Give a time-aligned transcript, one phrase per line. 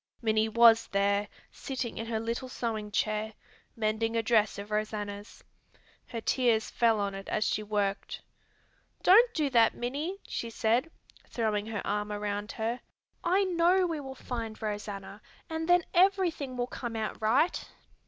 [0.19, 3.33] Minnie was there sitting in her little sewing chair,
[3.75, 5.43] mending a dress of Rosanna's.
[6.07, 8.23] Her tears fell on it as she worked.
[9.03, 10.89] "Don't do that, Minnie!" she said,
[11.27, 12.81] throwing her arm around her.
[13.23, 17.63] "I know we will find Rosanna, and then everything will come out right."